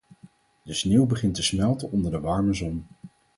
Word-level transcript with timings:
De 0.61 0.73
sneeuw 0.73 1.05
begint 1.05 1.35
te 1.35 1.43
smelten 1.43 1.91
onder 1.91 2.11
de 2.11 2.19
warme 2.19 2.53
zon. 2.53 2.87